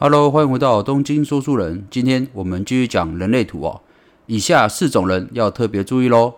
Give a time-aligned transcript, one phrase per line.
[0.00, 1.84] Hello，欢迎回到东京说书人。
[1.90, 3.80] 今天我们继续讲人类图哦。
[4.26, 6.34] 以下四种人要特别注意喽：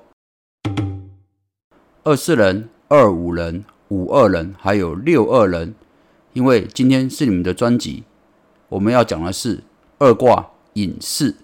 [2.03, 5.75] 二四人、二五人、五二人，还有六二人。
[6.33, 8.05] 因为今天是你们的专辑，
[8.71, 9.63] 我们要讲的是
[9.99, 11.37] 二卦隐士。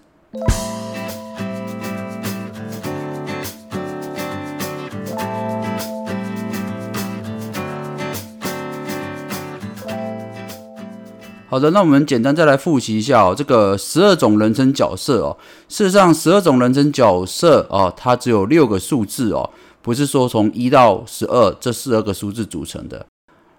[11.49, 15.37] 好的，那我们简单再来复习一下哦，这个十二种人称角色哦。
[15.69, 19.49] 事实上，十二种人称角色哦，它只有六个数字哦，
[19.81, 23.05] 不是说从一到十二这四二个数字组成的，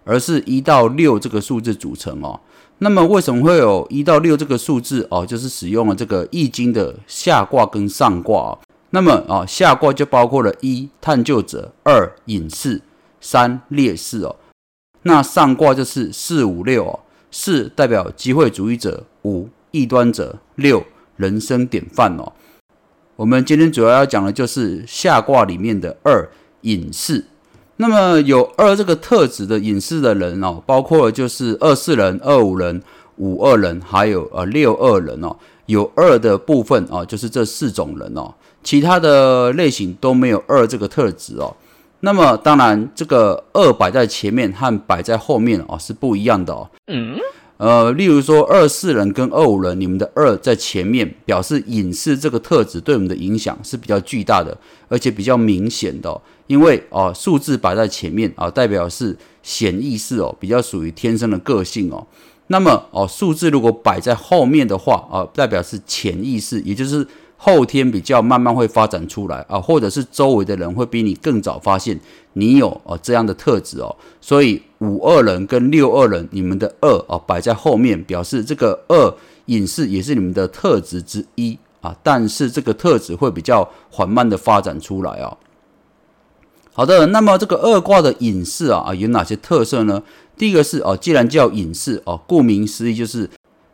[0.05, 2.39] 而是一到六这个数字组成哦。
[2.81, 5.25] 那么为什么会有一到六这个数字哦？
[5.25, 8.59] 就是使用了这个易经的下卦跟上卦。
[8.91, 12.83] 那么啊，下卦就包括了一探究者，二隐士，
[13.19, 14.37] 三烈士哦。
[15.05, 17.01] 那上卦就是四五六哦。
[17.31, 20.85] 四代表机会主义者，五异端者，六
[21.17, 22.33] 人生典范哦。
[23.17, 26.29] 我们今天主要要讲的就是下卦里面的二
[26.63, 27.25] 隐士。
[27.77, 32.83] 那么有二这个特质的隐士的人哦，包括就是二四人、二五人、
[33.17, 35.37] 五二人，还有呃六二人哦。
[35.67, 38.35] 有二的部分哦，就是这四种人哦。
[38.65, 41.55] 其他的类型都没有二这个特质哦。
[42.01, 46.71] 那么当然，这个二摆在前面和摆在后面哦是不一样的哦。
[46.87, 47.17] 嗯。
[47.57, 54.57] 呃，例如说二四人跟二五人，你们的二在前面，表示隐士这个特质对我们的影响是比较巨大的，
[54.89, 56.21] 而且比较明显的。
[56.47, 62.07] 因为哦，数字摆在前面啊，代表是显意识哦，比较属于天生的个性哦。
[62.47, 67.05] 那么哦，数字如果摆在后面的话啊，代表是潜意识，也就是。
[67.41, 71.99] 后天比较慢慢会发展出来啊，或者是周围的人会比你更早发现
[72.33, 79.15] 你有哦这样的特质哦，所以五二人跟六二人，你们的二哦摆在后面，表示这个二
[79.47, 85.39] 隐士也是你们的特质之一啊，但是这个特质会比较缓慢的发展出来哦。
[86.73, 90.03] 好的，那么这个二卦的隐士啊啊有哪些特色呢？
[90.37, 93.31] 第一个是哦，既然叫隐士哦，顾名思义就是。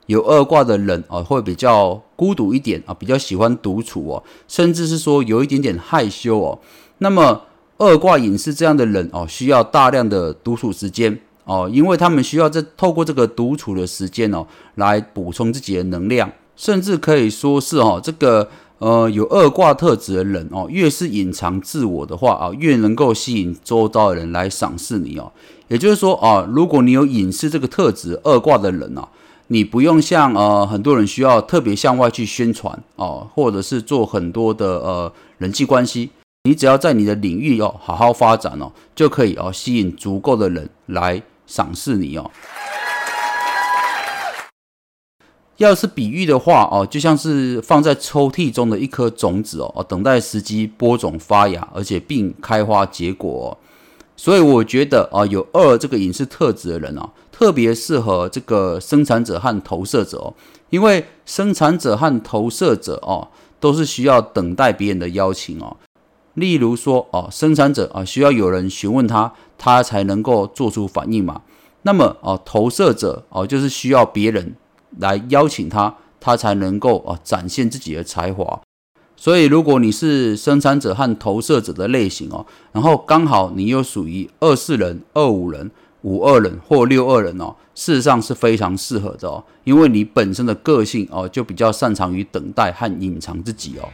[0.07, 6.59] 有二卦的人啊，会比较孤独一点啊，比较喜欢独处哦，甚至是说有一点点害羞哦。
[6.99, 7.43] 那么
[7.79, 18.49] 二卦隐士这样的人哦，需要大量的独处时间哦，因为他们需要这透过这个独处的时间哦，来补充自己的能量，甚至可以说是哦，这个
[18.79, 25.33] 呃有二卦特质的人哦，越是隐藏自我的话啊，越能够吸引周遭的人来赏识你哦。
[25.69, 29.09] 也就是说啊，如果你有隐士这个特质二卦的人啊。
[29.49, 36.11] 你不用像呃很多人需要特别向外去宣传哦，或者是做很多的呃人际关系，
[36.45, 42.31] 你只要在你的领域要好好发展哦，就可以哦吸引足够的人来赏识你哦。
[45.59, 53.57] 要是比喻的话哦，就像是放在抽屉中的一颗种子哦，等待时机播种发芽，而且并开花结果。
[54.17, 60.35] 所以我觉得啊，有二这个隐士特质的人哦，特别适合这个生产者和投射者哦，
[60.71, 63.27] 因为生产者和投射者哦，
[63.59, 65.77] 都是需要等待别人的邀请哦。
[66.35, 71.43] 例如说哦，生产者啊，需要有人询问他，他才能够做出反应嘛。
[71.83, 74.55] 那么哦，投射者哦，就是需要别人
[75.01, 78.61] 来邀请他，他才能够啊展现自己的才华。
[79.25, 85.71] 所以，如果你是生产者和投射者的类型哦，然后刚好你又属于二四人、二五人、
[86.03, 93.89] 五二人或六二人哦，事实上是非常适合的哦，因为你本身的个性哦，就比较擅长于等待和隐藏自己哦。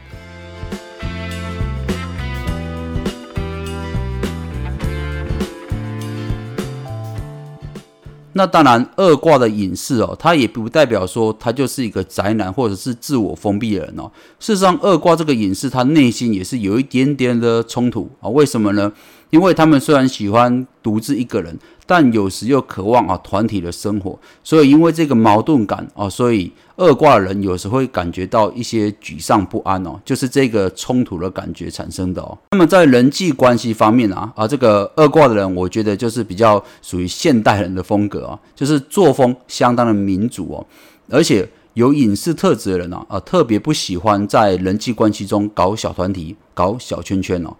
[8.33, 14.09] 那当然，二卦的隐士哦，他也不代表说他就是一个宅男或者是自我封闭的人哦。
[14.39, 18.29] 事实上，二卦这个隐士，他内心也是有一点点的冲突啊。
[18.29, 18.91] 为什么呢？
[19.31, 21.57] 因为他们虽然喜欢独自一个人，
[21.91, 32.37] 但有时又渴望啊团体的生活，所以因为这个矛盾感啊，所以二卦的人有时会感觉到一些沮丧不安哦，就是这个冲突的感觉产生的哦。
[32.51, 40.65] 那么在人际关系方面啊，啊这个二卦的人，我觉得就是比较属于现代人的风格啊，就是作风相当的民主哦，
[41.09, 47.53] 而且有隐私特质的人啊，啊特别不喜欢在人际关系中搞小团体、搞小圈圈哦。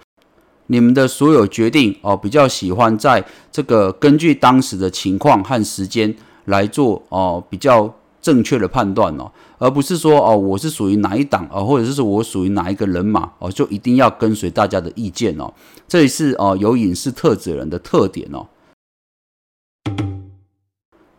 [0.71, 6.15] 你们的所有决定哦，比较喜欢在这个根据当时的情况和时间
[6.45, 15.53] 来做哦，比较正确的判断哦，而不是说哦，我是属于哪一党哦，或者是说我属于哪一个人马哦，就一定要跟随大家的意见哦。
[15.89, 18.47] 这也是哦有隐士特质人的特点哦。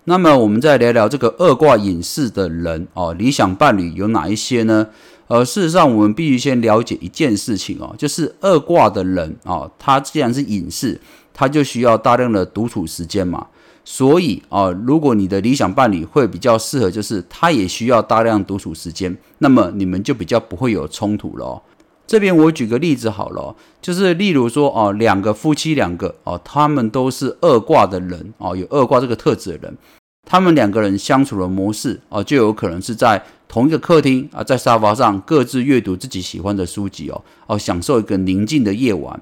[0.04, 4.88] 那么我们再聊聊这个二卦隐士的人哦，理想伴侣有哪一些呢？
[5.32, 11.00] 呃，事实上我们必须先了解一件事情哦，就是二卦的人啊，他既然是隐士，
[11.32, 13.46] 他就需要大量的独处时间嘛。
[13.82, 21.62] 所以啊，如果你的理想伴侣会比较适合，就是他也需要大量独处时间，那么你们就比较不会有冲突了。
[22.06, 29.78] 这边我举个例子好了，就是例如说哦，两个夫妻两个哦，他们都是二卦的人哦，有二卦这个特质的人，
[30.28, 39.20] 他们两个人相处的模式哦，就有可能是在同一个客厅啊，在沙发上各自阅读自己喜欢的书籍哦，哦，享受一个宁静的夜晚。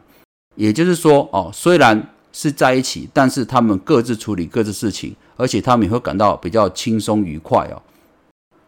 [0.56, 7.82] 也就是说哦，虽然是在一起，但是他们各自处理各自事情，而且他们也会感到比较轻松愉快哦。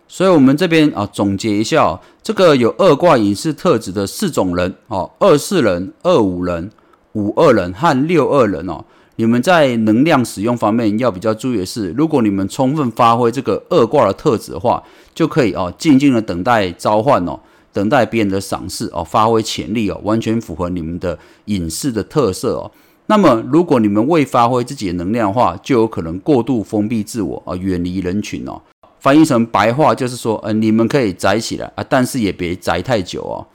[0.08, 6.70] 所以，我们这边啊，总结一下，这个有二卦隐士特质的四种人哦，二四人、二五人、
[7.12, 8.84] 五二人和六二人哦，
[9.22, 14.82] 你们在能量使用方面要比较注意的是，如果你们充分发挥这个二卦的特质的话，
[15.14, 17.38] 就可以哦，静静的等待召唤哦，
[17.72, 22.72] 等待别人的赏识哦，发挥潜力哦，完全符合你们的隐士的特色哦。
[23.06, 28.60] 那么，如果你们未发挥自己的能量的话，就有可能过度封闭自我啊，远离人群哦。
[28.98, 33.46] 翻译成白话就是说，呃，你们可以宅起来啊，但是也别宅太久哦。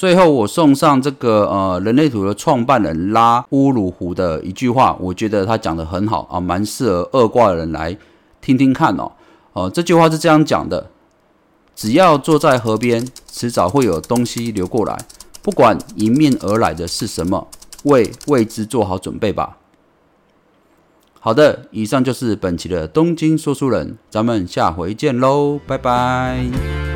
[0.00, 7.94] 最后，我送上这个呃，人类图的创办人拉乌鲁胡的一句话，我觉得他讲的很好啊，蛮适合二卦的人来
[8.40, 9.12] 听听看哦。
[9.52, 10.88] 哦，这句话是这样讲的：
[11.74, 14.96] 只要坐在河边，迟早会有东西流过来，
[15.42, 17.48] 不管迎面而来的是什么，
[17.82, 19.58] 为未知做好准备吧。
[21.20, 26.89] 好的，以上就是本期的东京说书人，咱们下回见喽，拜拜。